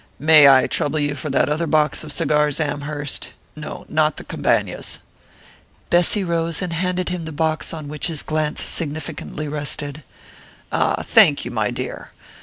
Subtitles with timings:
[0.17, 3.33] "May I trouble you for that other box of cigars, Amherst?
[3.55, 4.97] No, not the Cabañas."
[5.91, 10.01] Bessy rose and handed him the box on which his glance significantly rested.
[10.71, 12.09] "Ah, thank you, my dear.